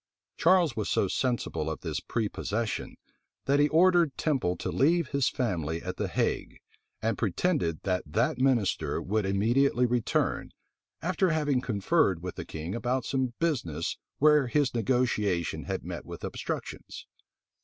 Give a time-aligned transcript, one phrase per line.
[0.35, 2.95] Charles was so sensible of this prepossession,
[3.45, 6.57] that he ordered Temple to leave his family at the Hague,
[7.03, 10.49] and pretended that that minister would immediately return,
[11.03, 16.23] after having conferred with the king about some business where his negotiation had met with
[16.23, 17.05] obstructions.